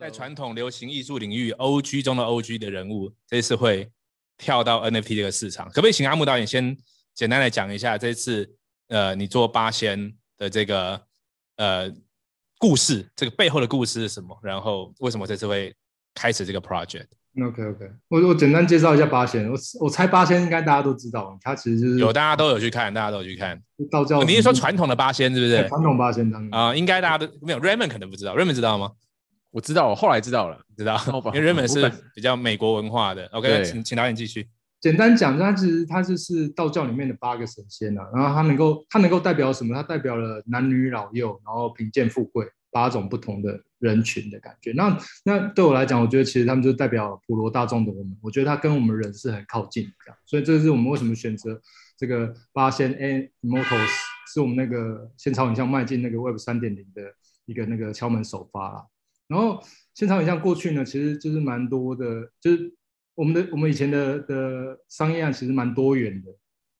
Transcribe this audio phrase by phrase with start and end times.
[0.00, 3.88] 在传统流行艺术领域，OG 中的 OG 的人物，这次会
[4.38, 6.76] 跳到 NFT 这个市场，可不可以请阿木导演先
[7.14, 8.48] 简单来讲一下这次
[8.88, 11.00] 呃你做八仙的这个
[11.56, 11.92] 呃
[12.58, 14.36] 故事，这个背后的故事是什么？
[14.42, 15.74] 然后为什么这次会
[16.14, 19.48] 开始这个 project？OK OK，我我简单介绍一下八仙。
[19.48, 24.24] 我我猜八仙应该大家都知道，他其实就是有大家都有去看，大家都有去看道教。
[24.24, 25.68] 你是说传统的八仙是不是？
[25.68, 27.60] 传统八仙当中啊，应该大家都没有。
[27.60, 28.92] Raymond 可能不知道，Raymond 知道吗？
[29.52, 30.98] 我知道，我后来知道了，知道。
[31.32, 33.26] 因为 Raymond 是比较美国文化的。
[33.28, 34.48] OK，请请导演继续。
[34.80, 39.72] 简单讲，它其实它就是道教里面的八个神仙啊，然后它能够它能够代表什么？
[39.72, 42.44] 它代表了男女老幼，然后贫贱富贵。
[42.74, 51.60] 八种不同的人群的感觉，那那对我来讲，我觉得其实他们就代表普罗大众的我们，我觉得它跟我们人是很靠近的，所以这是我们为什么选择
[51.98, 53.90] 这个八仙 and Immortals
[54.32, 57.02] 是我们那个仙草影像迈进那个 Web 三点零的
[57.44, 58.86] 一个那个敲门首发啦。
[59.32, 59.58] 然后
[59.94, 62.74] 现场影像过去呢，其实就是蛮多的，就是
[63.14, 66.30] 我们的我们以前的的商业案其实蛮多元的，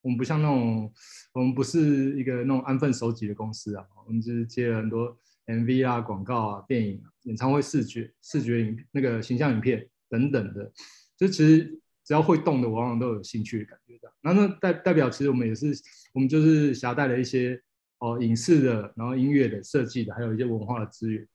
[0.03, 0.93] 我们不像那种
[1.33, 5.17] 我们不是一个那种安分守己的公司啊，我们就是接了很多。
[5.45, 10.73] MV 啊，广告啊，电影、啊、演唱会视觉、视觉影那个形象影片等等的，
[11.17, 11.65] 就其实
[12.05, 14.13] 只要会动的，往往都有兴趣的感觉的。
[14.23, 15.75] 那那代代表，其实我们也是，
[16.15, 17.61] 我们就是携带了一些
[17.99, 21.27] 哦影视的，然后音乐的设计的，还有一些文化的资源。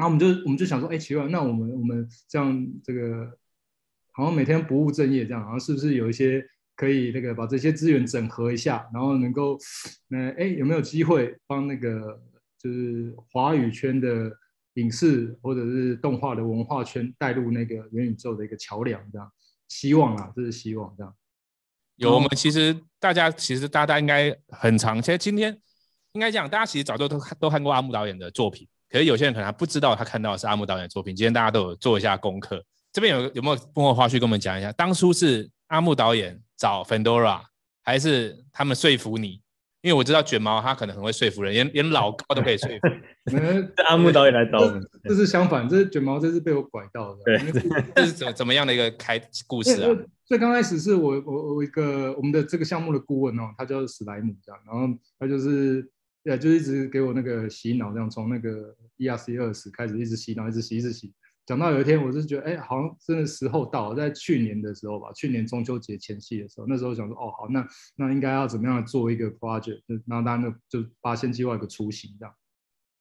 [0.00, 3.30] 然后我们就我们就想说，哎，奇怪，那我们我们这样这个
[4.12, 9.58] 好像每天不务正业这样，然后是不是有一些可以那个把这些资源整合一下，然后能够
[10.08, 12.20] 那哎有没有机会帮那个。
[12.62, 14.30] 就是华语圈的
[14.74, 19.32] 影视或者是动画的文化圈带入那个元宇宙的一个桥梁，这样
[19.68, 21.16] 希望啊，这是希望这样。
[21.96, 25.58] 有我们其实大家其实大家应该很常，其实今天
[26.12, 31.14] 应该讲，大家其实早就都都看过阿木导演的作品，可是有些人可能还不知道他看到的是阿木导演的作品。
[31.14, 34.72] 今天大家都有做一下功课，这边有有没有幕后花絮跟我们讲一下？
[34.72, 37.40] 当初是阿木导演找 Fendora，
[37.82, 39.40] 还是他们说服你？
[39.82, 42.88] 因为我知道卷毛他可能很会说服人，连连老高都可以说服。
[43.30, 47.20] 是阿木导演来找我们，这是相反，这是卷毛，这是被我拐到的。
[47.24, 47.38] 对，
[47.94, 49.88] 这是怎怎么样的一个开故事啊？
[50.26, 54.86] 所以刚开始是我我我一个我们的这个项目的顾问哦，他叫史莱姆这样，然后
[55.18, 55.88] 他就是
[56.36, 61.12] 对就一直给我那个洗脑这样，从那个 ERC 二十开始一直洗脑，一直洗，一直洗。
[61.46, 72.32] 讲到有一天，我是觉得，哎，好像真的时候到了，在去年的时候吧，去年中秋节前夕的时候，那时候想说，哦，好，那那应该要怎么样做一个 project，然后当然就八仙计划一个雏形这样，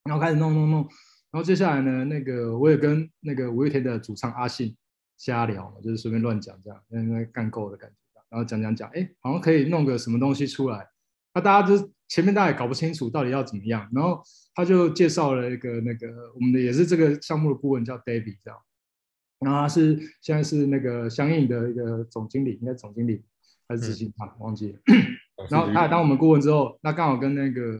[0.06, 0.81] 然后开始弄弄弄，
[1.29, 4.75] 然后接下来呢，那个我也跟那个五月天的主唱阿信
[5.18, 10.88] 瞎聊嘛，就是随便乱讲这样，因为干够的感觉，然后讲讲讲，哎，好像可以弄个什么东西出来，
[11.34, 14.22] 那大家就前面大家也搞不清楚到底要怎么样，然后。
[14.56, 18.59] 他就介绍了一个那个我们的也是这个项目的顾问叫 David 这样，
[19.39, 23.23] 然后他是现在是那个相应的一个总经理，应该总经理
[23.69, 24.79] 还是执行长，忘记了。
[25.50, 27.79] 然后他当我们顾问之后，那刚好跟那个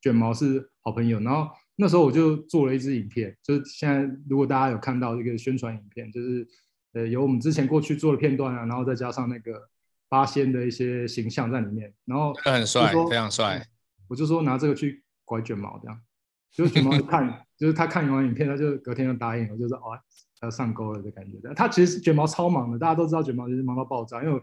[0.00, 6.48] 卷毛是好朋友，然后那时候我就做了一支影片，就是现在如果大家有看到一个宣传影片，就是
[6.94, 9.68] 呃有我们之前过去做的片段啊，然后再加上那个
[10.08, 13.66] 八仙的一些形象在里面，然后很帅，非常帅，
[14.08, 15.02] 我就说拿这个去。
[15.28, 16.00] 拐卷毛这样，
[16.50, 19.92] 就是卷毛看， 就是他看完影片，他就隔天就答应我，就是哦，
[20.40, 21.36] 他要上钩了的感觉。
[21.54, 24.24] 他其实卷毛超忙的，大家都知道卷毛其实忙到爆炸。
[24.24, 24.40] 因为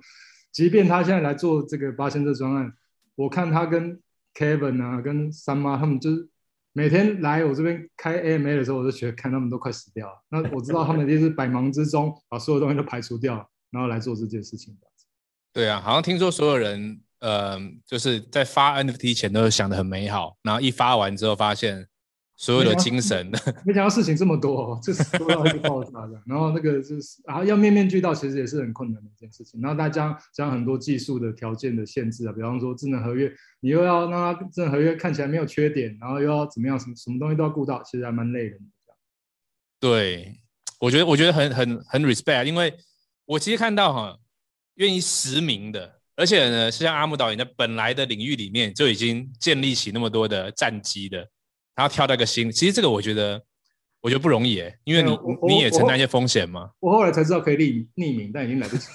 [0.52, 2.72] 即便他现在来做这个八仙这专案，
[3.16, 4.00] 我看他跟
[4.36, 6.30] Kevin 啊，跟三妈他们就是
[6.72, 10.24] 每天来我这边开 AMA 的时候，我就觉得看他们都快死掉了。
[10.30, 14.78] 那我知道他们就是百忙之中把所有东西都排除掉，然后来做这件事情。
[15.56, 17.02] 对啊，好像听说所有人。
[17.20, 17.58] 呃，
[17.88, 21.88] 就是在发 NFT 前都想的很美好，然后一发完之后发现
[22.36, 23.32] 所有的精神，
[23.66, 26.22] 没想到事情这么多，哦， 就是多到一个爆炸的。
[26.28, 29.60] 然后那个就是，然后要面面俱到，其实也是很困难的一件事情。
[29.60, 38.94] 然后大家将很多技术的条件的限制啊，比方说智能合约，你又要让它智能合约看起来没有缺点，然后又要怎么样，什么什么东西都要顾到，其实还蛮累人的。
[39.80, 40.40] 对，
[40.80, 42.78] 我觉得我觉得很很很 respect，因为
[43.26, 44.20] 我其实看到哈，
[44.76, 46.00] 愿意实名的。
[46.18, 51.18] 而且呢，是像阿木导演在本来的领域里面就已经建立起那么多的战绩的，
[51.76, 53.44] 然后跳到一个新，其实这个我觉得，
[54.00, 56.70] 我觉得不容易诶，因为你你也承担一些风险嘛。
[56.80, 58.88] 我后来才知道可以匿匿名，但已经来不及。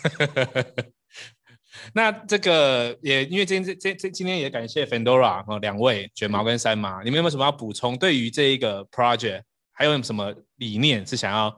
[1.93, 7.99] 那这个也因为今天这这今天也感谢 Fandora 和两位卷毛跟三妈，你们有没有什么要补充？
[7.99, 9.43] 对于这一个 project
[9.73, 11.55] 还有什么理念是想要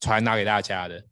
[0.00, 1.04] 传达给大家的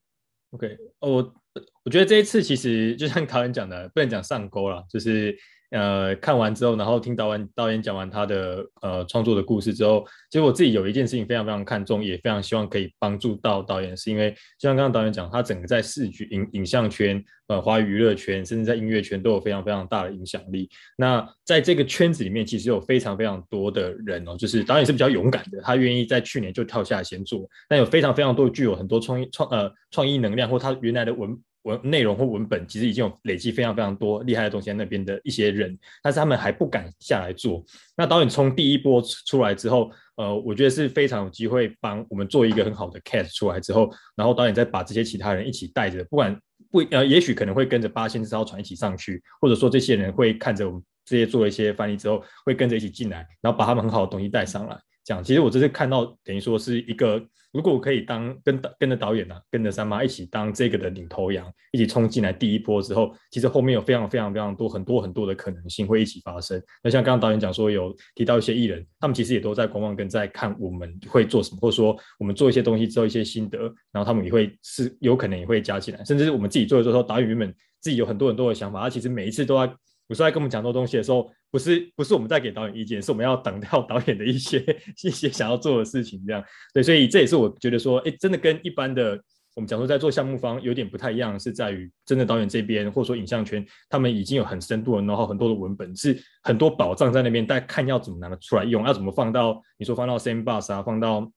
[0.50, 1.34] ？OK，我。
[1.84, 5.36] 我觉得这一次其实就像 导演讲的，不能讲上钩了，就是。
[5.74, 20.68] 呃，看完之后，然后听导演导演讲完他的呃创作的故事之后，其实我自己有一件事情非常非常看重，也非常希望可以帮助到导演，是因为就像刚刚导演讲，他整个在视觉影影像圈、呃华语娱乐圈，甚至在音乐圈都有非常非常大的影响力。
[20.94, 27.48] 那在这个圈子里面，其实有非常非常多的人哦，就是导演是比较勇敢的，他愿意在去年就跳下来先做。
[27.66, 31.34] 但有非常非常多具有很多创意创呃创意能量，或他原来的文。
[31.62, 37.64] 文内容或文本其实已经有累积非常非常多厉害的东西在那边的一些人，但是他们还不敢下来做。
[37.96, 46.36] 那导演从第一波出来之后，呃，我觉得是非常有机会帮我们做一个很好的 cast 出来之后，然后导演再把这些其他人一起带着，不管
[46.70, 54.76] 不呃，也许可能会跟着八仙这艘船一起上去，或者说这些人会看着我们这些做一些翻译之后，会跟着一起进来，然后把他们很好的东西带上来。
[55.04, 57.24] 这样，其实我这次看到等于说是一个。
[57.52, 66.58] 如果我可以当跟跟着导演啊，跟着三妈一起当这个的领头羊，一起冲进来第一波之后，其实后面有非常非常非常多很多很多的可能性会一起发生。
[66.82, 73.58] 那像刚刚导演讲说有提到一些艺人，他们其实也都在观望跟在看我们会做什么，或者说我们做一些东西之后一些心得，
[73.92, 79.70] 然后他们也会是有可能也会加进来，甚至是我们自己做的时候，导演原本自己有很多很多的想法，他其实每一次都在。
[80.12, 84.58] 有时候在跟我们讲多东西的时候，不是不是我们在给导演意见，是我们要等到导演的一些
[85.02, 86.44] 一些想要做的事情，这样
[86.74, 89.18] 对，所以这也是我觉得说，哎，真的跟一般的
[89.54, 101.32] 我们讲说在做项目方有点不太一样，是在于真的导演这边或者说影像圈，他们已经有很深度的，然后很多的文本是很多宝藏在那边，大家看要怎么拿得出来用，要怎么放到你说放到 Sandbox 啊，放到。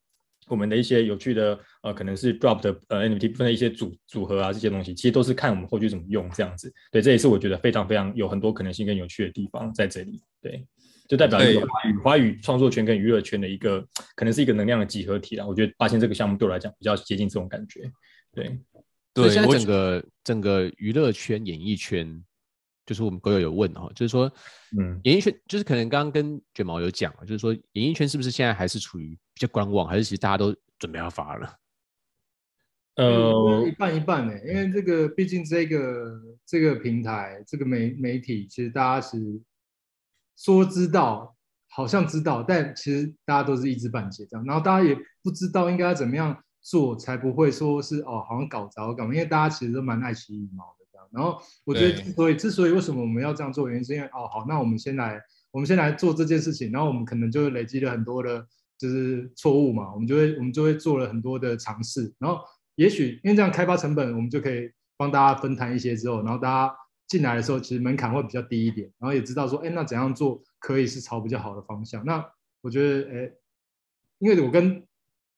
[0.48, 6.72] 我们的一些有趣的呃，可能是 drop 的呃 NFT 部分的一些组组合啊，这些东西其实都是看我们后续怎么用这样子。
[6.92, 10.22] 对，这也是我觉得非常非常有很多可能性跟有趣的地方在这里。
[10.42, 10.66] 对，
[11.08, 15.46] 就代表一个华语华语创作圈跟娱乐圈的一个可能是一个能量的集合体啦。
[15.46, 17.92] 我觉得八仙这个项目对我来讲比较接近这种感觉。
[18.34, 18.60] 对，
[19.14, 22.24] 对，现在整个整个娱乐圈、演艺圈。
[22.86, 24.32] 就是我们狗友有问哈，就是说，
[24.80, 31.56] 嗯，演艺圈就是可能刚刚跟卷毛有讲，就是说演艺圈是不是现在还是处于比较观望，还是其实大家都准备要发了？
[32.96, 39.18] 呃，一半一半呢，因为这个毕竟这个这个平台这个媒媒体，其实大家是
[40.38, 41.36] 说知道，
[41.68, 50.85] 好像知道，但其实大家都是一知半解这样，然后大家也不知道应该要怎么样做才不会说是哦，好像搞砸搞，因为大家其实都蛮爱惜羽毛的。
[51.16, 55.20] 然后我觉得，之所以之所以为什么我们要这样做，原因是因为哦，好，那我们先来，
[55.52, 58.46] 我们先来做这件事情，然后我们可能就会累积了很多的，
[58.78, 62.42] 就是错误嘛，我们就会我们就会做了很多的尝试，然后
[62.76, 66.76] 也许因为这样开发成本，我们就可以帮大家分摊一些之后，然后大家
[67.08, 72.04] 进来的时候，其实门槛会比较低一点，然后也知道说，哎，那怎样做可以是朝比较好的方向。
[72.06, 72.26] 那
[72.62, 73.32] 我觉得，哎，
[74.20, 74.84] 因为我跟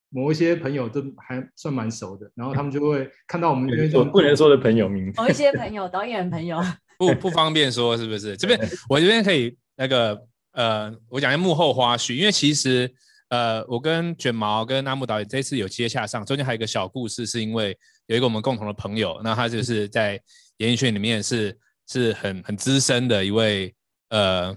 [0.10, 6.64] 某一些朋友都还算蛮熟的，然后他们就会看到我们那种不能说的朋友名，某一些朋友，导演朋友
[6.98, 8.38] 不不方便说是不是？
[8.38, 8.58] 这边
[8.88, 10.18] 我这边可以那个
[10.54, 12.90] 呃，我讲一下幕后花絮，因为其实
[13.30, 20.20] 呃，我跟卷毛跟阿木导演这次有接洽上，中间还有一个小故事，是因为有一个我们共同的朋友，那他就是在
[20.58, 21.56] 演艺圈里面是
[21.90, 23.76] 是很很资深的一位
[24.10, 24.56] 呃，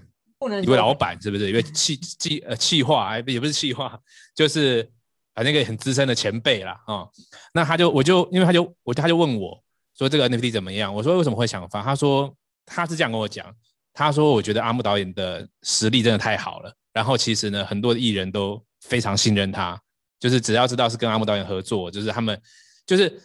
[0.63, 1.49] 一位老板，是不是？
[1.49, 3.99] 一位企企呃企划，哎，也不是企划，
[4.33, 4.89] 就是。
[5.33, 7.11] 啊，那个很资深的前辈啦，啊、哦，
[7.53, 9.57] 那他就我就因为他就我他就问我
[9.97, 10.93] 说这个 NFT 怎么样？
[10.93, 11.81] 我说为什么会想发？
[11.81, 12.35] 他说
[12.65, 13.45] 他是这样跟我讲，
[13.93, 19.79] 他说我觉得阿木导演的实力真的太好了，然后其实呢很多的艺人都非常信任他，
[20.19, 22.37] 就是只要知道是跟阿木导演合作，就是他们
[22.85, 23.21] 就是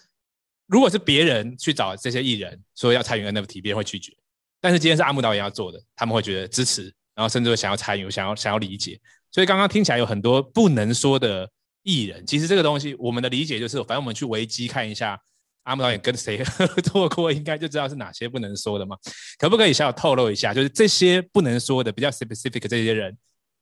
[0.66, 4.12] 如果是别人去找这些艺人说要参与 NFT，别人会拒绝，
[4.60, 6.84] 但是今天是阿木导演要做的，他们会觉得支持，
[7.16, 9.00] 然后甚至会想要参与，想要想要理解，
[9.32, 11.50] 所以刚刚听起来有很多不能说的。
[11.86, 15.16] 艺人其实这个东西，我们的理解就是，反正我们去维基看一下
[15.62, 18.96] 阿木导演跟谁合作过，应该就知道是哪些不能说的嘛。
[19.38, 23.16] 可不可以小小透露一下，就是这些不能说的比较 specific 这些人，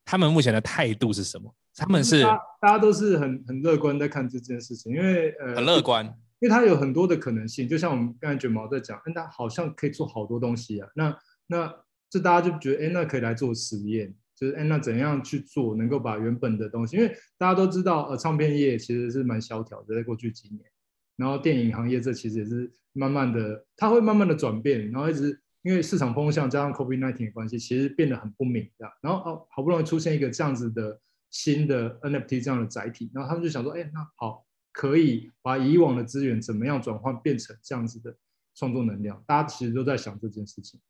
[0.07, 1.55] 他们目前的态度是什么？
[1.77, 6.07] 他们是大家都是很很乐观在看这件事情，因为呃很乐观，
[6.41, 7.69] 因为他有很多的可能性。
[7.69, 10.89] 就像我们刚才卷毛在讲，那他好像可以做好多东西啊。
[10.95, 11.15] 那
[11.47, 11.75] 那
[12.09, 14.15] 这大家就觉得，哎，那可以来做实验。
[14.37, 16.97] 就是哎，那怎样去做能够把原本的东西？
[16.97, 20.61] 因为大家都知道，呃，唱片业其实是蛮萧条的，在过去几年。
[21.17, 24.91] 然后电影行业这其实也是慢慢的，它会慢慢的转变。
[24.91, 28.93] 然后一直因为市场风向加上 COVID-19 的关系，其实变得很不明这样。
[29.01, 31.01] 然后哦，好不容易出现一个这样子的
[31.31, 38.17] 新的 NFT 这样的载体，然后他们就想说，哎，那好，可以把以往的资源怎么样转换变成这样子的
[38.57, 39.23] 创作能量？
[39.29, 40.81] 大家其实都在想这件事情。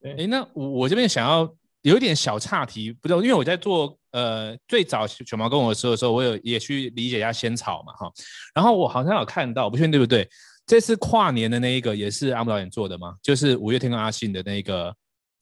[0.00, 1.54] 哎，那我我这边想要。
[1.82, 8.10] 有一点小岔题，不知道，因为我在做呃最早卷毛跟我说的时候，我有也去理解一下仙草嘛哈，
[8.54, 10.28] 然后我好像有看到，不确定对不对，
[10.66, 13.14] 这次跨年的那一个也是阿木导演做的吗？
[13.22, 14.94] 就是五月天跟阿信的那个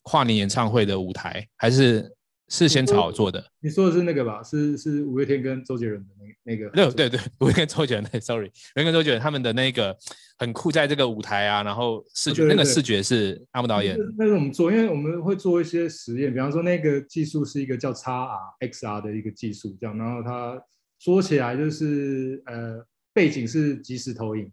[0.02, 2.09] 跨年演唱会的舞台，还是
[2.49, 3.45] 是仙草做的？
[3.61, 4.43] 你说的是那个吧？
[4.43, 6.71] 是是五月天跟周杰伦的那那个？
[6.71, 9.97] 对对对，五月天周杰伦， sorry，五月天跟周杰伦他们的那个
[10.38, 13.97] 很酷，在这个舞台啊，然后视觉、那个视觉是阿木导演。
[14.17, 20.61] 那个我们做，因为我们会做一些实验，比方说那个技术是一个叫 XR，XR 的一个技术，这样，然后它
[20.99, 24.50] 说起来就是呃背景是即时投影。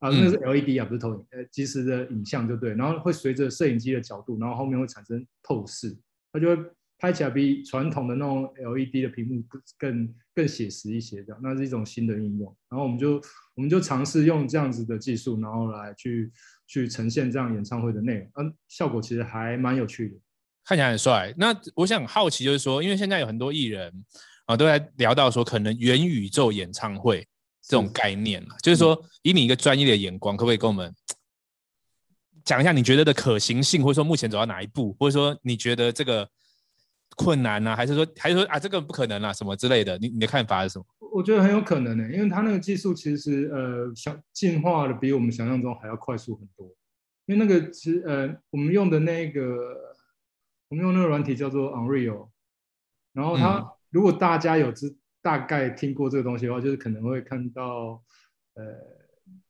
[0.00, 5.94] 啊，那是 LED 啊，不是投影，呃，即时的影像就对，然后会随着摄影机的角度，然后后面会产生透视，
[6.32, 6.62] 它就会
[7.00, 12.56] 拍起来比传统的那种 LED 的屏幕更更更写实一些，这样，那是一种新的应用。
[12.68, 13.20] 然后我们就
[13.54, 16.30] 我们就尝试用这样子的技术，然后来去
[16.66, 20.16] 去呈现这样演唱会的内容，嗯，效果其实还蛮有趣的，
[20.64, 21.34] 看起来很帅。
[21.36, 23.92] 那我想好奇就是说，因为现在有很多艺人
[24.44, 27.26] 啊都在聊到说，可能元宇宙演唱会。
[27.62, 30.92] 这种概念啊，就是说，以你一个专业的眼光，可不可以跟我们
[32.42, 36.28] 讲一下你觉得的可行性，或者说目前走到哪一步，或者说你觉得这个
[37.16, 39.98] 困难呢、啊，还是说还是说啊这个不可能啊什么之类的？
[39.98, 40.84] 你你的看法是什么？
[41.12, 46.66] 我觉得很有可能呢、欸，因为它那个技术其实呃想进化的比我们想象中还要快速很多。
[47.26, 49.42] 因为那个其实呃我们用的那个
[50.68, 52.28] 我们用那个软体叫做 Unreal，
[53.12, 54.96] 然后它、嗯、如果大家有知。
[55.22, 58.02] 大概听过这个东西的话，就是可能会看到，
[58.54, 58.64] 呃，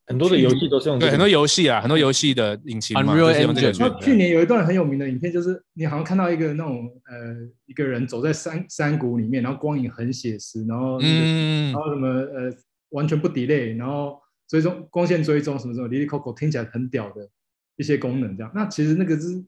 [0.06, 3.72] 很多的游戏都是用、这个、对很多游戏啊，很多游戏的引擎嘛，就是用这个。
[3.78, 12.52] 那去年有一段很有名的影片，就是你好像看到一个那种呃一个人走在山山谷里面，然后光影很写实，然后、那个、嗯，然后什么呃
[12.90, 17.28] 完全不 delay，然后追踪光线追踪什么什么，哩哩扣扣听起来很屌的
[17.76, 18.50] 一些功能这样。
[18.54, 19.44] 那其实那个是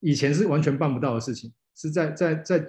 [0.00, 2.58] 以前是完全办不到的事情，是在在在。
[2.58, 2.66] 在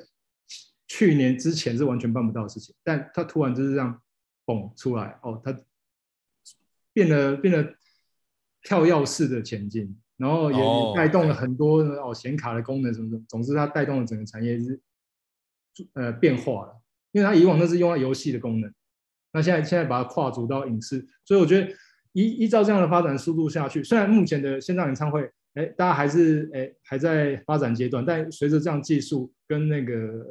[0.85, 4.00] 去年之前是完全办不到的事情，但他突然就是这样
[4.45, 5.51] 蹦出来哦，他
[6.93, 7.73] 变得变得
[8.62, 10.57] 跳跃式的前进，然后也
[10.95, 14.79] 带动了很多哦显卡的功能什么什么，总之它带动了整个产业是
[15.93, 16.81] 呃变化了，
[17.12, 18.73] 因为它以往那是用在游戏的功能，
[19.33, 21.67] 那现在现在把它跨足到影视，所以我觉得
[22.13, 30.25] 依依照这样的发展速度下去，虽然目前的线上演唱会哎大家还是哎还在发展阶段，但随着这样技术跟那个。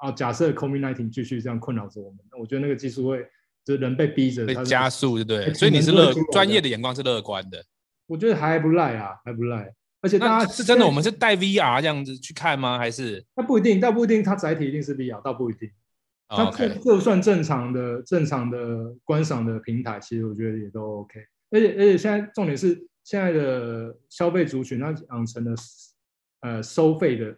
[0.00, 3.22] 啊，假设 COVID-19 继续这样困扰着我们，那我觉得那个技术会，
[3.70, 5.54] 就是人被逼着，被加速，对不对？
[5.54, 7.64] 所以你是乐专业的眼光是乐观的。
[8.06, 9.72] 我觉得还不赖啊，还不赖。
[10.00, 12.78] 而且大家是真的，我们是带 VR 这样子去看吗？
[12.78, 13.24] 还是？
[13.36, 15.70] 那不一定，倒不一定，它载体一定是 VR，倒不一定。
[16.28, 21.20] 它就就算正常的、正常的观赏的平台，其实我觉得也都 OK。
[21.50, 22.74] 而且而且现在重点是
[23.04, 25.54] 现在的消费族群，它养成了
[26.40, 27.36] 呃收费的。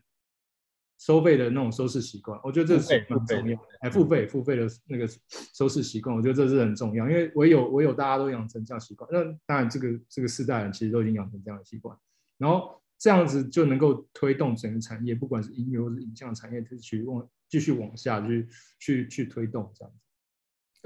[1.04, 3.68] 收费的那种收视习惯，我觉得这是很重要的。
[3.80, 5.09] 哎，付费付费的那个
[5.52, 11.97] 收视习惯，我觉得这是很重要，因为唯有唯有大家都养成这样习惯，那当然这个这个世代人其实都已经养成这样的习惯，
[12.38, 18.47] 然后这样子就能够推动整个产业，不管是音乐或是影像产业，继续往继续往下去
[18.78, 19.99] 去去推动这样子。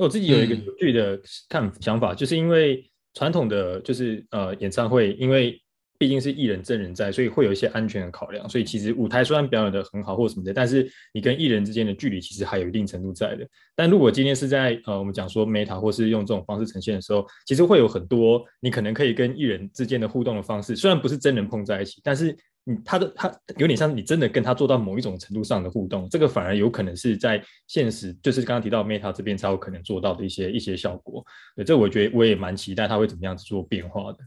[0.03, 1.21] 我自己有一个有趣的
[1.51, 5.63] 看想法，就是因为传统的就是呃演唱会，因为
[5.99, 8.49] 毕竟是艺人真人在，所以会有一些安全的考量。
[8.49, 13.47] 所以其实舞台虽然表演得很好或什么的，但是你跟艺人之间的距离其实还有一定程度在的。
[13.75, 31.25] 但如果今天是在呃我们讲说 Meta 或是用这种方式呈现的时候，其实会有很多你可能可以跟艺人之间的互动的方式，虽然不是真人碰在一起，但是你他的他有点像你真的跟他做到某一种程度上的互动，这个反而有可能是在现实，就是刚刚提到 Meta 这边才有可能做到的一些一些效果。
[31.55, 34.19] 对，这我觉得我也蛮期待他会怎么样子做变化的。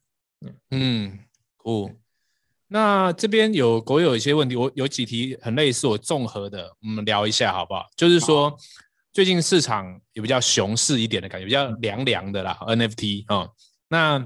[0.71, 1.19] 嗯。
[1.63, 1.91] 哦，
[2.67, 7.85] 那这边有狗友一些问题，我有几题很类似，我综合的，我们聊一下好不好？
[7.95, 8.55] 就是说，
[9.11, 12.57] 最近市场也比较熊市一点的感觉，比较凉凉的啦。
[12.61, 13.49] NFT 啊、哦，
[13.87, 14.25] 那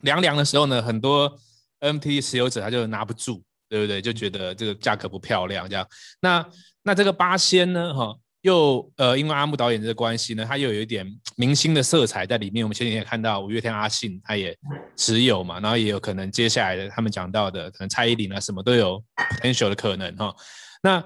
[0.00, 1.32] 凉凉的时候呢，很多
[1.80, 4.02] NFT 持有者他就拿不住，对不对？
[4.02, 5.86] 就觉得这个价格不漂亮，这样。
[6.20, 6.44] 那
[6.82, 8.20] 那这个八仙呢，哈、哦？
[8.42, 11.04] 又呃，因为阿木导演这个关系呢，他又有一点
[11.36, 12.64] 明星的色彩在里面。
[12.64, 14.56] 我们前几天也看到五月天阿信他也
[14.96, 20.34] 持有嘛，然后也有可能接下来的他们讲到的，可能蔡依林啊什么都有 potential 的可能哈。
[20.82, 21.02] 那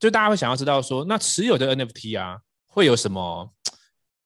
[0.00, 3.54] 就大家会想要知道说，那持有的 NFT 啊，会有什么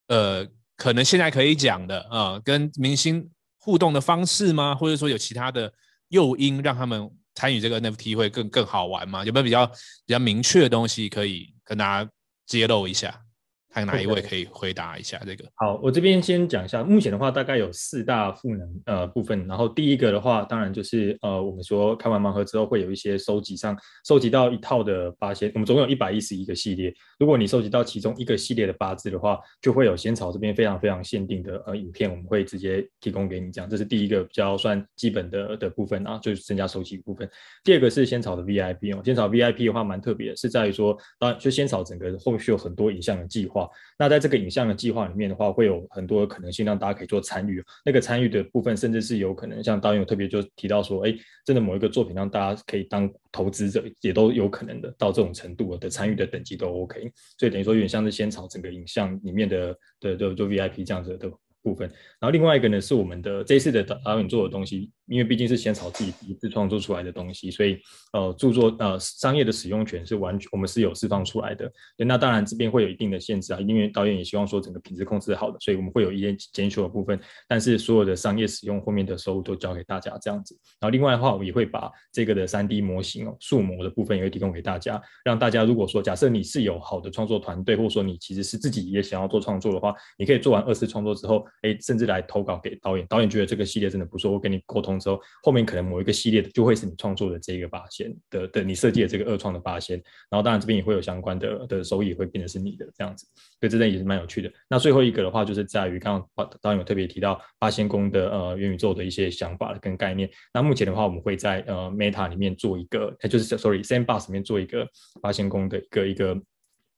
[0.07, 3.29] 呃，可能现在可以讲的啊、跟明星
[3.59, 4.75] 互动的方式吗？
[4.75, 5.71] 或者说有其他的
[6.09, 9.23] 诱因让他们参与这个 NFT 会更更好玩吗？
[9.23, 12.11] 有没有比较比较明确的东西可以跟大家？
[12.49, 13.27] 揭露一下，
[13.71, 15.45] 看哪一位可以回答一下这个。
[15.55, 19.47] 好，我这边先讲一下，目前的话大概有四大赋能呃部分。
[19.47, 26.93] 然后第一个的话，当然就是呃我们说开完盲盒之后会有一些收集上收集到一套的八仙，我们总共有一百一十一个系列。
[27.19, 33.53] 如果你收集到其中一个系列的八字的话，就会有仙草这边非常非常限定的呃影片，我们会直接提供给你。
[33.53, 37.29] 这样，这是第一个比较算基本的的部分啊，就是增加收集部分。
[37.63, 43.58] 第二个是仙草的 VIP 哦，仙草 VIP 的话蛮特别的，是在于说，当然就仙草整个后续有很多影像的计划。
[43.99, 47.65] 那在这个影像的计划里面的话，会有很多可能性让大家可以做参与。
[47.85, 51.15] 那个参与的部分，甚至是有可能像导演特别就提到说，哎，
[51.47, 57.11] 真的某一个作品让大家可以当投资者，也都有可能的到这种程度的参与的等级都 OK。
[57.39, 61.31] 所以等于说有点像是仙草整个影像里面的的的就 VIP 这样子的
[61.63, 61.89] 部分。
[62.21, 64.91] 然后另外一个呢，是我们的这次的导演做的东西。
[65.09, 67.79] 因为毕竟是仙草自己第一次创作出来的东西，所以
[68.13, 71.71] 呃，著作呃商业的使用权是完全我们是有释放出来的。
[71.97, 77.19] 对，那当然这边会有一定的限制啊，因为导演也希望说整个品质控制好的，所以我们会有一些检修的部分。
[77.49, 80.55] 但是所有的商业使用后面的收入都交给大家这样子。
[80.79, 94.98] 然后另外的话，我也会把这个的三 D 模型哦，数模的部分也会提供给大家，让大家如果说假设你是有好的创作团队，或者说你其实是自己也想要做创作的话，你可以做完二次创作之后，哎，甚至来投稿给导演，导演觉得这个系列真的不错，我跟你沟通。
[94.99, 99.97] 之后，后面可能某一个系列的就会是你创作的这个八仙的的你设计的这个二创的八仙，
[100.31, 103.27] 然后当然这边也会有相关的的收益会变成是你的这样子，
[103.61, 104.53] 所以这点也是蛮有趣的。
[104.69, 110.29] 那最后一个的话就是在于刚刚导演有特别提到八仙宫的呃元宇宙的一些想法跟概念。
[110.53, 114.87] 那目前的话，我们会在呃 Meta 里面做一个，就是 Sorry Sandbox 里面做一个
[115.21, 116.41] 八仙宫的一个一个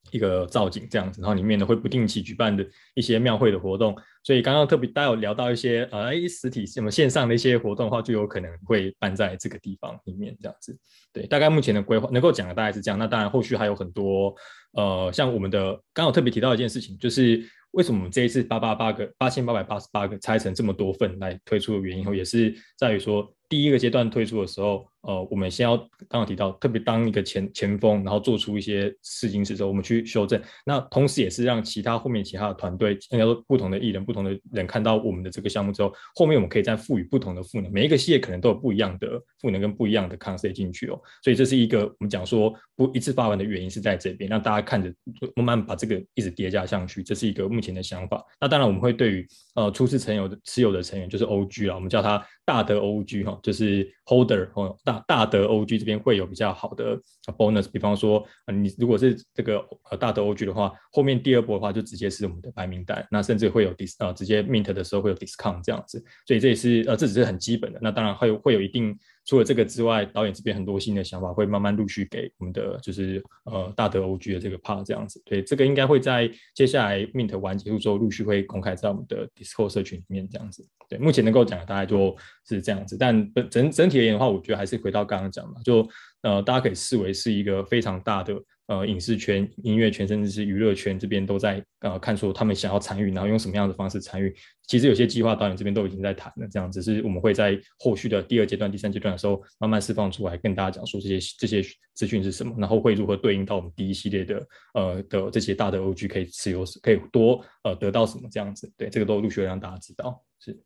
[0.09, 2.65] 一个造景这样子，然后里面呢会不定期举办的
[2.95, 3.95] 一些庙会的活动。
[4.23, 10.77] 所以刚刚特别大家有聊到一些呃，实体什么线上的一些活动的话，就有可能会办在这个地方里面这样子。
[11.13, 12.99] 对，大概目前的规划能够讲的大概是这样。
[12.99, 14.35] 那当然后续还有很多
[14.73, 17.41] 呃，像我们的刚刚特别提到一件事情，就是
[17.71, 24.90] 为什么我们这一次八八八个八千八百八十八个拆成这么多份来推出的原因，也是在于说第一个阶段推出的时候。
[25.01, 30.39] 呃，我们先要刚刚提到，特别当一个前前锋，然后做出一些试金石之后，我们去修正。
[30.63, 37.71] 那同时也是让其他后面其他的团队，应该说不同的艺人、不同的人看到我们的这个项目之后，后面我们可以再赋予不同的赋能。
[37.71, 41.01] 每一个系列可能都有不一样的赋能跟不一样的 concept 进去哦。
[41.23, 44.93] 所以这是一个我们讲说不一次发完的原因是在这边，让大家看着
[45.35, 48.23] 慢慢把这个一直叠加上去，这是一个目前的想法。
[48.39, 54.77] 那当然我们会对于呃初次持有的持有的成员就是 OG 啦，我们叫他大德 OG 哈，就是 holder 哦。
[54.91, 56.99] 大大德 OG 这边会有比较好的
[57.37, 59.57] bonus，比方说，呃，你如果是这个
[59.89, 68.97] 呃大德 OG 的话，后面第二波的话就直接是我们的白名单，那甚至会有 dis 呃直接 mint 的时候会有 discount 这样子，所以这也是呃这只是很基本的，那当然会有会有一定。
[69.25, 75.21] 除了这个之外，导演这边很多新的想法会慢慢陆续给我们的，就是呃大德 OG 的这个 part 这样子。
[75.25, 80.67] 对，这个应该会在接下来 Mint 完结束之后，陆续会公开在我们的 Discord 社群里面这样子。
[80.89, 82.15] 对，目前能够讲的大概就
[82.47, 82.97] 是这样子。
[82.97, 85.87] 但整整体而言的话，我觉得还是回到刚刚讲的，就
[86.23, 88.33] 呃大家可以视为是一个非常大的。
[88.71, 94.33] 呃，影视圈、音乐圈，甚至是娱乐圈这边都在呃看说他们想要参与，然后用什么样的方式参与。
[94.65, 101.61] 其实有些计划导演这边都已经在谈了，这样只是我们会在后续的第二阶段、第三阶段的时候慢慢释放出来，跟大家讲说这些这些
[101.93, 108.71] 资讯是什么，然后会如何对应到我们第一系列的呃的这些大的 OG 可以持有，可以多呃得到什么这样子。
[108.77, 110.23] 对，这个都陆续让大家知道。
[110.39, 110.57] 是，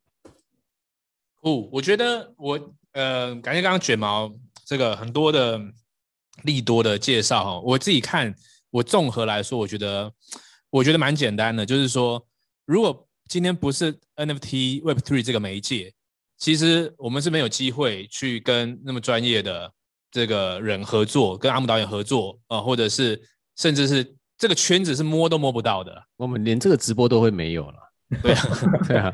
[1.42, 4.32] 哦，我觉得我呃感谢刚刚卷毛
[4.64, 5.60] 这个很多的。
[6.44, 8.34] 利多的介绍哈，我自己看，
[8.70, 10.12] 我综合来说，我觉得，
[10.70, 12.24] 我觉得蛮简单的，就是说，
[12.66, 15.94] 如果今天不是 NFT Web3 这个媒介，
[16.38, 19.72] 其实我们是没有机会去跟那么专业的
[20.12, 23.20] 这个人合作，跟阿木导演合作啊，或者是
[23.58, 27.85] 甚至是这个圈子是摸都摸不到的，我们连这个直播都会没有了。
[28.22, 28.48] 对啊，
[28.88, 29.14] 对啊，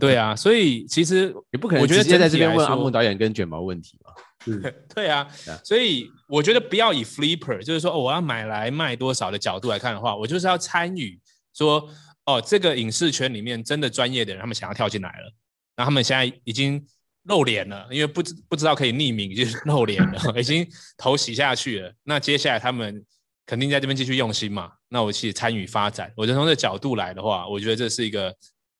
[0.00, 4.12] 对啊，所以其实也不可能直接在这边问阿木导演跟卷毛问题嘛。
[4.94, 5.28] 对啊，
[5.62, 11.20] 所以我觉得不要以 flipper，就是说，哦，我要买来卖多少的角度来看的话，我就是要参与，
[11.54, 11.88] 说
[12.24, 15.32] 哦，这个影视圈里面真的专业的人，他们想要跳进来了，
[15.76, 16.84] 然后他们现在已经
[17.24, 20.66] 露脸了，因为不知不知道可以匿名，就是露脸了， 已经
[20.96, 21.92] 头洗下去了。
[22.02, 23.04] 那接下来他们
[23.46, 26.12] 肯定在这边继续用心嘛，那我去参与发展。
[26.16, 28.34] 我就从这个角度来的话，我觉得这是一个，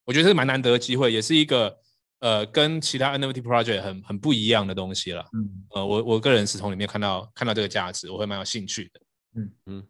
[0.05, 1.79] 我觉得是蛮难得的机会，也是一个。
[2.23, 5.29] 呃，跟其他 NFT project 很很不一样的东西了。
[5.33, 9.01] 嗯，呃，我我个人是从里面看到看到这个价值，我会蛮有兴趣的。
[9.35, 9.87] 嗯嗯。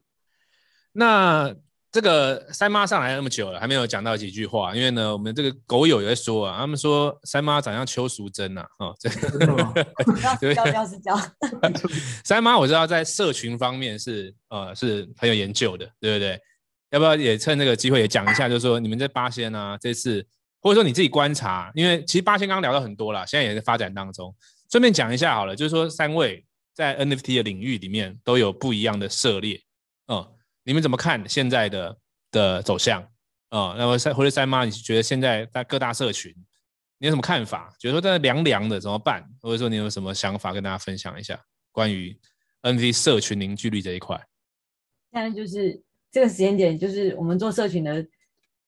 [0.92, 1.54] 那
[1.92, 11.14] 这个三妈上来那么久了，还没有讲到几句话，因为呢，我们这个狗友也在说啊，他们说三妈长像邱淑贞呐，哦，这个 要要是教。
[12.24, 16.40] 三妈我知道在社群方面是呃是很有研究的，对不对？
[16.92, 20.26] 要不要也趁这个机会也讲一下，就是说你们在八仙啊这次，
[20.62, 24.34] 或者说你自己观察，因为其实八仙刚刚聊到很多了，现在也在发展当中，
[24.70, 26.42] 顺便讲一下好了，就是说三位
[26.74, 29.60] 在 NFT 的领域里面都有不一样的涉猎，
[30.08, 30.26] 嗯，
[30.64, 31.98] 你们怎么看现在的
[32.30, 33.02] 的走向？
[33.48, 36.34] 啊、嗯，那么三或者三妈，你觉得现在在各大社群，
[36.98, 37.70] 你有什么看法？
[37.78, 39.28] 觉得说在凉凉的怎么办？
[39.40, 41.38] 或者说你有什么想法跟大家分享一下
[41.70, 42.18] 关于
[42.62, 44.16] NFT 社群凝聚力这一块？
[45.12, 48.06] 现在就是这个时间点，就是我们做社群的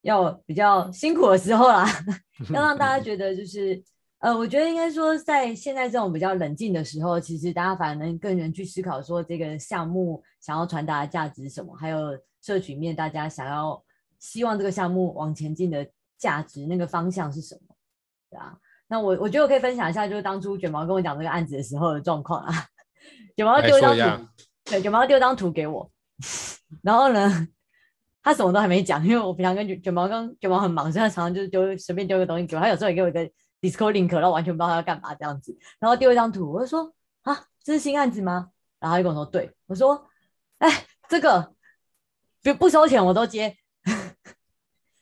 [0.01, 1.87] 要比较辛苦的时候啦，
[2.53, 3.83] 要让大家觉得就是
[4.25, 13.79] 呃，我觉得应该说在现在这种比较冷静的时候，其实大家反而能更能去思考说这个项目想要传达的价值是什么，还有社群面大家想要。
[14.17, 15.85] 希望这个项目往前进的
[16.17, 17.75] 价值那个方向是什么？
[18.31, 18.57] 对啊，
[18.87, 22.51] 那我我觉得我可以分享一下，就是当初卷毛跟我讲这个案子的时候的状况啊。
[23.35, 24.27] 卷毛丢一张图，
[24.63, 25.91] 对，卷毛丢张图给我，
[26.81, 27.47] 然后呢，
[28.23, 33.29] 他什么都还没讲，因为我平常跟卷卷毛跟卷毛很忙，所以他常常就是丢随便丢个东西给我，他有时候也给我一个
[33.71, 38.49] Discord link，然后完全不知道他要干嘛这样子，然后丢一张图，我就说啊，这是新案子吗？
[38.79, 40.07] 然后他就跟我说对，我说
[40.59, 41.53] 哎，这个
[42.43, 43.55] 不不收钱我都接。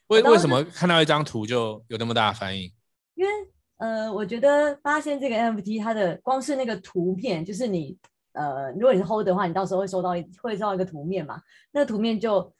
[0.08, 2.70] 为为什么看到一张图就有那么大的反应？
[3.14, 3.30] 因为
[3.78, 7.98] 呃，我觉得发现这个 NFT 它的光是那个图片，就是你
[8.32, 11.40] 呃，如果你是 hold 的话，你到时候会收到会收到一个图面嘛，
[11.72, 12.52] 那个图面就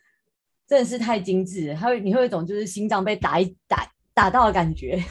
[0.66, 5.02] 真的是太精致了，它会你会有一种就是心脏被打一打打到的感觉，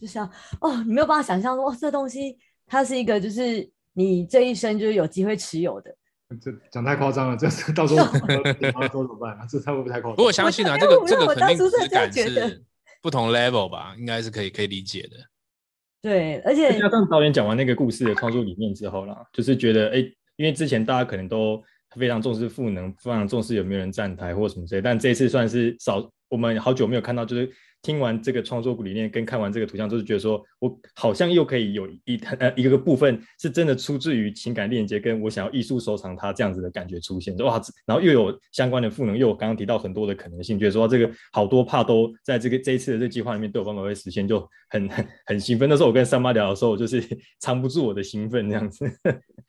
[0.00, 0.26] 就像
[0.60, 5.94] 哦，你没有办法想象说，哦，这东西它是一个就是你这一生就是有机会持有的。
[6.40, 9.46] 这讲太夸张了，这是 到时候到时候怎么办啊？
[9.50, 10.14] 这会不会太夸张？
[10.16, 12.64] 不过我相信啊，这个这个肯定质感是
[13.02, 15.16] 不同 level 吧，应该是可以可以理解的。
[16.00, 19.98] 对，而且加上导演讲完那个故事的创作理念之后啦，就是觉得哎，
[20.36, 21.62] 因为之前大家可能都
[21.96, 27.52] 非常重视赋能，非常重视有没有人站台或什么之类，但这一次算是少，我们好久没有看到，就是。
[27.82, 37.60] 听完这个创作理念跟看完这个图像，就是觉得说我好像又可以有一呃一个个部分是真的出自于情感链接，跟我想要艺术收藏它这样子的感觉出现，哇！
[37.86, 45.66] 然后又有相关的赋能，又有刚刚提到很多的可能性，觉得说这个好多怕都在这个这一次的这个计划里面都有办法会实现，就很很 很兴奋。
[45.66, 47.02] 那时候我跟三妈聊的时候，我就是
[47.38, 48.84] 藏不住我的兴奋这样子。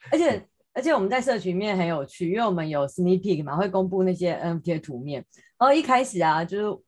[0.09, 0.41] 而且
[0.73, 5.25] 而且我们在社群面很有趣，因为我们有 sneak peek 嘛，会公布那些 NFT 的图面，
[5.59, 6.79] 然后一开始啊就是。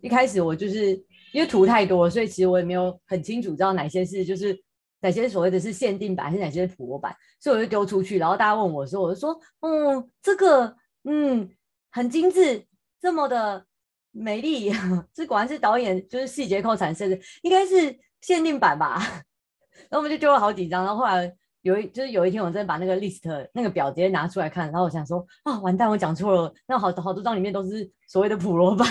[0.00, 0.92] 一开始我就是
[1.32, 4.58] 因为图太多，所以其实我也没有很清楚知道哪些是就是
[5.00, 8.18] 哪些所谓的是限定版，还是哪些是普罗版，所以我就丢出去。
[8.18, 11.48] 然后大家问我说，我就说，嗯，这个嗯
[11.90, 12.64] 很精致，
[13.00, 13.64] 这么的
[14.10, 14.72] 美丽，
[15.12, 18.98] 这果然是导演就是细节控产生的，应该是限定版吧。
[19.90, 20.84] 然后我们就丢了好几张。
[20.84, 21.32] 然后后来
[21.62, 26.52] 有一就是有一天，我真的把那个 list 那个表直接拿出来看，然后我想说啊，完蛋，我讲错了。
[26.66, 28.86] 那好好多张里面都是所谓的普罗版。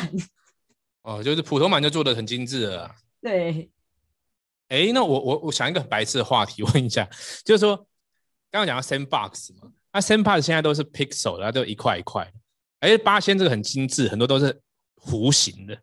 [1.08, 2.91] 哦，就是普通版就做的很精致了。
[3.22, 3.70] 对，
[4.67, 7.08] 哎，那我我我想一个很白痴的话题 问一下，
[7.46, 7.78] 就是说
[8.52, 12.30] 刚刚讲到 Sandbox 嘛，那 Sandbox 现在都是 Pixel，然后都一块一块。
[12.82, 14.62] 哎，八仙这个很精致，很多都是
[14.98, 15.74] 弧形的。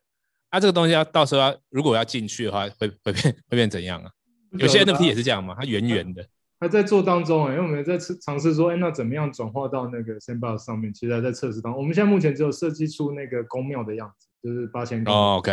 [0.51, 4.11] 那、啊、这个东西要到时候要如果要进去的话，会会变会变怎样啊？
[4.59, 6.23] 有些 NFT 也是这样嘛，它圆圆的。
[6.61, 10.93] 还在做当中哎，因为我们在尝尝试说，哎，那怎么样转化到那个 Sandbox 上面？
[10.93, 11.81] 其实还在测试当中。
[11.81, 14.24] 我们现在目前只有设计出那个宫庙的样子。
[14.45, 15.53] 就是八仙宫哦，OK。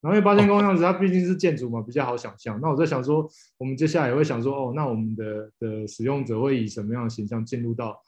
[0.00, 2.60] 然后因为八仙宫样子，它毕竟是建筑嘛，比较好想象。
[2.60, 7.98] 那我在想说，我们接下来也会想说，哦，那我们的的使用者会以什么样的形象进入到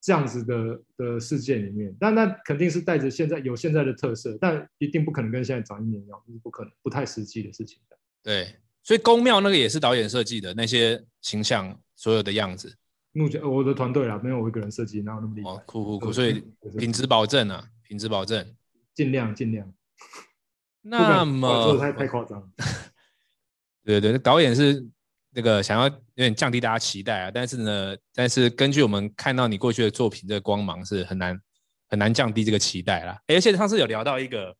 [0.00, 1.94] 这样子的的世界里面？
[2.00, 7.78] 但那肯定是带着现在有现在的特色，但一定不可能跟现在长一模一样，就是不可能，不太实际的事情。
[8.22, 12.74] 对，所以宫庙那个也是导演设计的那些形象，所有的样子。
[13.12, 15.50] 目前我的团队啦，没有我一个人设计，哪有那么厉害？
[15.50, 16.42] 哦，酷酷酷，所以
[16.78, 18.46] 品质保证啊，品质保证。
[18.98, 19.72] 尽量尽量，
[20.82, 22.50] 那么太太夸张。
[23.86, 24.84] 对对，导演是
[25.30, 31.40] 那个想要有点降低大家期待啊，但是呢，但是根据我们看到你过去的作品，这个光芒是很难
[31.88, 33.16] 很难降低这个期待啦。
[33.28, 34.56] 而且上次有聊到一个，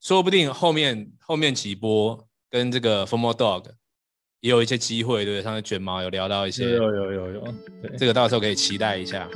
[0.00, 3.70] 说不定后面后面几波跟这个 Formal Dog
[4.40, 5.44] 也有一些机会，对不对？
[5.44, 9.30] 上次卷毛有聊到一些，有有有有，对，这个到时候可以期待一下。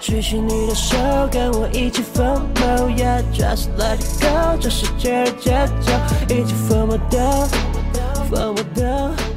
[0.00, 0.96] 举起你的手，
[1.30, 5.92] 跟我一起 FOMO Yeah, just let it go，这世界的节奏，
[6.34, 7.48] 一起 FOMO 的
[8.30, 9.27] ，FOMO 的。